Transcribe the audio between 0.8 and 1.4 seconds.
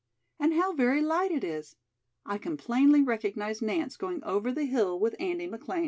light